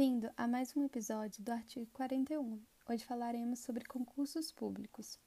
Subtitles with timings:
[0.00, 2.58] Bem-vindo a mais um episódio do artigo 41.
[2.88, 5.18] Hoje falaremos sobre concursos públicos.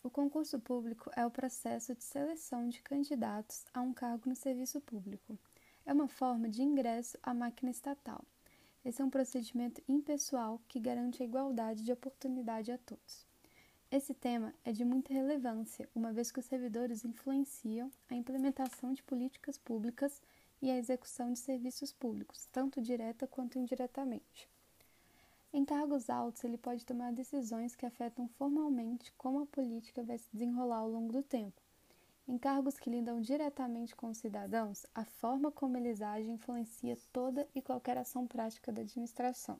[0.00, 4.80] O concurso público é o processo de seleção de candidatos a um cargo no serviço
[4.80, 5.36] público.
[5.84, 8.24] É uma forma de ingresso à máquina estatal.
[8.84, 13.26] Esse é um procedimento impessoal que garante a igualdade de oportunidade a todos.
[13.90, 19.02] Esse tema é de muita relevância, uma vez que os servidores influenciam a implementação de
[19.02, 20.22] políticas públicas
[20.60, 24.48] e a execução de serviços públicos, tanto direta quanto indiretamente.
[25.52, 30.28] Em cargos altos, ele pode tomar decisões que afetam formalmente como a política vai se
[30.32, 31.60] desenrolar ao longo do tempo.
[32.28, 37.48] Em cargos que lidam diretamente com os cidadãos, a forma como eles agem influencia toda
[37.52, 39.58] e qualquer ação prática da administração.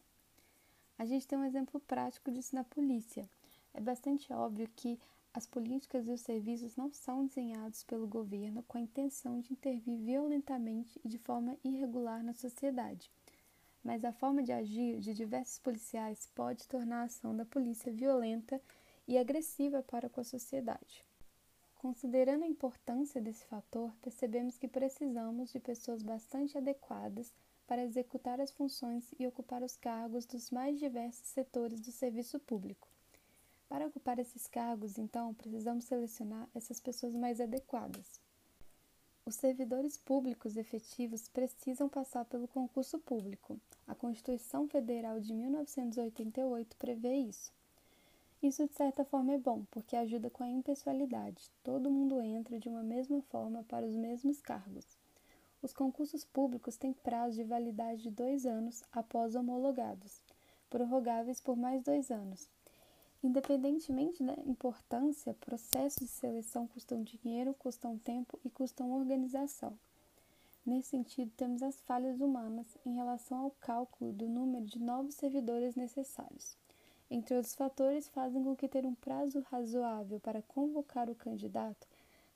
[0.97, 3.29] A gente tem um exemplo prático disso na polícia.
[3.75, 5.01] É bastante óbvio que
[5.33, 9.97] as políticas e os serviços não são desenhados pelo governo com a intenção de intervir
[9.99, 13.11] violentamente e de forma irregular na sociedade,
[13.83, 18.61] mas a forma de agir de diversos policiais pode tornar a ação da polícia violenta
[19.07, 21.05] e agressiva para com a sociedade.
[21.77, 27.33] Considerando a importância desse fator, percebemos que precisamos de pessoas bastante adequadas
[27.67, 32.89] para executar as funções e ocupar os cargos dos mais diversos setores do serviço público.
[33.71, 38.21] Para ocupar esses cargos, então, precisamos selecionar essas pessoas mais adequadas.
[39.25, 43.61] Os servidores públicos efetivos precisam passar pelo concurso público.
[43.87, 47.53] A Constituição Federal de 1988 prevê isso.
[48.43, 51.49] Isso, de certa forma, é bom, porque ajuda com a impessoalidade.
[51.63, 54.99] Todo mundo entra de uma mesma forma para os mesmos cargos.
[55.63, 60.21] Os concursos públicos têm prazo de validade de dois anos após homologados,
[60.69, 62.49] prorrogáveis por mais dois anos.
[63.23, 69.79] Independentemente da importância, processos de seleção custam dinheiro, custam tempo e custam organização.
[70.65, 75.75] Nesse sentido, temos as falhas humanas em relação ao cálculo do número de novos servidores
[75.75, 76.57] necessários.
[77.11, 81.87] Entre outros fatores, fazem com que ter um prazo razoável para convocar o candidato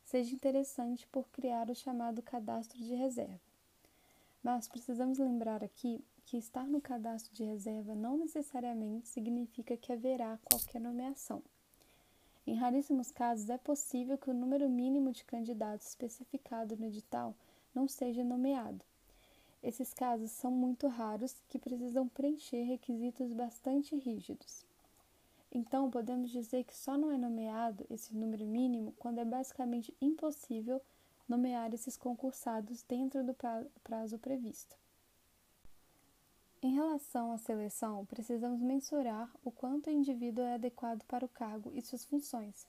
[0.04, 3.40] seja interessante por criar o chamado cadastro de reserva.
[4.42, 10.38] Mas precisamos lembrar aqui que estar no cadastro de reserva não necessariamente significa que haverá
[10.44, 11.42] qualquer nomeação.
[12.46, 17.34] Em raríssimos casos, é possível que o número mínimo de candidatos especificado no edital
[17.74, 18.84] não seja nomeado.
[19.62, 24.64] Esses casos são muito raros que precisam preencher requisitos bastante rígidos.
[25.50, 30.82] Então, podemos dizer que só não é nomeado esse número mínimo quando é basicamente impossível
[31.26, 33.34] nomear esses concursados dentro do
[33.82, 34.76] prazo previsto.
[36.64, 41.70] Em relação à seleção, precisamos mensurar o quanto o indivíduo é adequado para o cargo
[41.74, 42.66] e suas funções.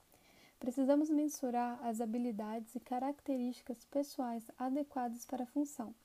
[0.60, 5.96] Precisamos mensurar as habilidades e características pessoais adequadas para a função,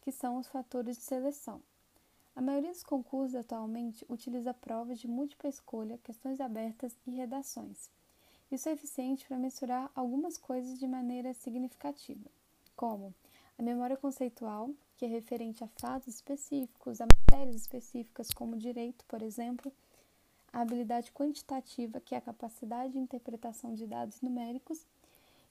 [0.00, 1.60] que são os fatores de seleção.
[2.34, 7.90] A maioria dos concursos atualmente utiliza provas de múltipla escolha, questões abertas e redações.
[8.50, 12.30] Isso é eficiente para mensurar algumas coisas de maneira significativa,
[12.74, 13.14] como
[13.58, 19.22] a memória conceitual, que é referente a fatos específicos, a matérias específicas, como direito, por
[19.22, 19.72] exemplo,
[20.52, 24.86] a habilidade quantitativa, que é a capacidade de interpretação de dados numéricos,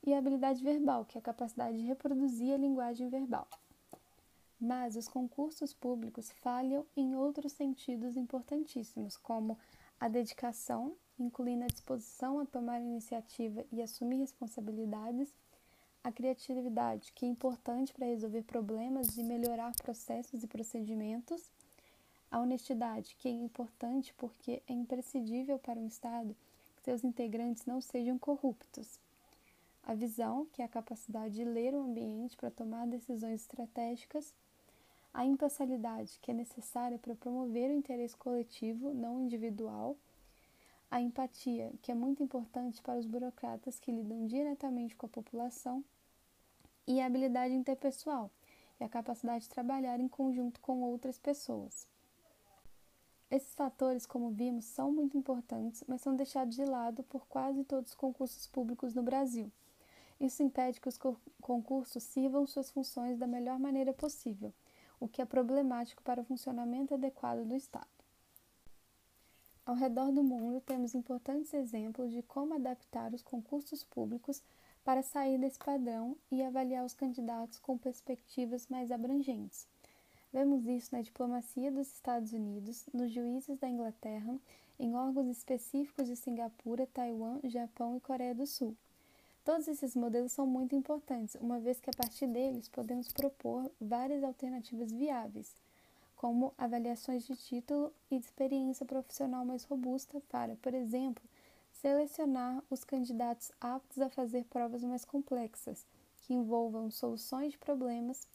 [0.05, 3.47] e a habilidade verbal, que é a capacidade de reproduzir a linguagem verbal.
[4.59, 9.57] Mas os concursos públicos falham em outros sentidos importantíssimos, como
[9.99, 15.33] a dedicação, incluindo a disposição a tomar iniciativa e assumir responsabilidades
[16.05, 21.49] a criatividade, que é importante para resolver problemas e melhorar processos e procedimentos.
[22.29, 26.35] A honestidade, que é importante porque é imprescindível para um Estado
[26.75, 28.99] que seus integrantes não sejam corruptos.
[29.83, 34.31] A visão, que é a capacidade de ler o ambiente para tomar decisões estratégicas.
[35.11, 39.97] A imparcialidade, que é necessária para promover o interesse coletivo, não individual.
[40.91, 45.83] A empatia, que é muito importante para os burocratas que lidam diretamente com a população
[46.87, 48.29] e a habilidade interpessoal,
[48.79, 51.87] e a capacidade de trabalhar em conjunto com outras pessoas.
[53.29, 57.91] Esses fatores, como vimos, são muito importantes, mas são deixados de lado por quase todos
[57.91, 59.51] os concursos públicos no Brasil.
[60.19, 60.99] Isso impede que os
[61.41, 64.53] concursos sirvam suas funções da melhor maneira possível,
[64.99, 67.87] o que é problemático para o funcionamento adequado do Estado.
[69.65, 74.43] Ao redor do mundo, temos importantes exemplos de como adaptar os concursos públicos
[74.85, 79.67] para sair desse padrão e avaliar os candidatos com perspectivas mais abrangentes.
[80.31, 84.37] Vemos isso na diplomacia dos Estados Unidos, nos juízes da Inglaterra,
[84.77, 88.77] em órgãos específicos de Singapura, Taiwan, Japão e Coreia do Sul.
[89.43, 94.23] Todos esses modelos são muito importantes, uma vez que a partir deles podemos propor várias
[94.23, 95.55] alternativas viáveis,
[96.15, 101.23] como avaliações de título e de experiência profissional mais robusta para, por exemplo,
[101.85, 105.85] selecionar os candidatos aptos a fazer provas mais complexas,
[106.23, 108.27] que envolvam soluções de problemas.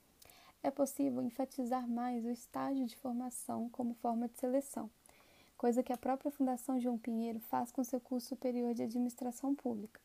[0.62, 4.88] É possível enfatizar mais o estágio de formação como forma de seleção,
[5.58, 10.00] coisa que a própria Fundação João Pinheiro faz com seu curso superior de administração pública.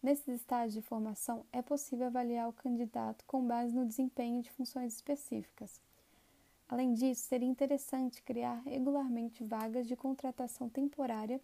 [0.00, 4.94] Nesses estágios de formação, é possível avaliar o candidato com base no desempenho de funções
[4.94, 5.80] específicas.
[6.68, 11.40] Além disso, seria interessante criar regularmente vagas de contratação temporária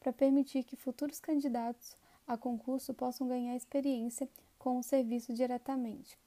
[0.00, 1.96] para permitir que futuros candidatos
[2.26, 4.28] a concurso possam ganhar experiência
[4.58, 6.18] com o serviço diretamente,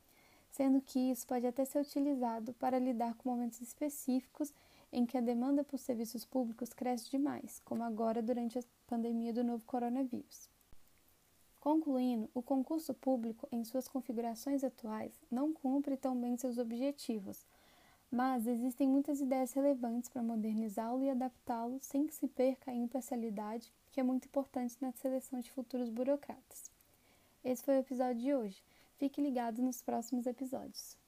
[0.49, 4.53] sendo que isso pode até ser utilizado para lidar com momentos específicos
[4.91, 9.43] em que a demanda por serviços públicos cresce demais, como agora durante a pandemia do
[9.43, 10.49] novo coronavírus.
[11.59, 17.45] Concluindo, o concurso público, em suas configurações atuais, não cumpre tão bem seus objetivos,
[18.11, 23.71] mas existem muitas ideias relevantes para modernizá-lo e adaptá-lo sem que se perca a imparcialidade,
[23.89, 26.69] que é muito importante na seleção de futuros burocratas.
[27.43, 28.63] Esse foi o episódio de hoje.
[28.97, 31.00] Fique ligado nos próximos episódios.